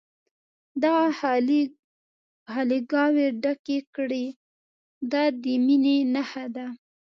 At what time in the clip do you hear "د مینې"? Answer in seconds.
5.41-5.97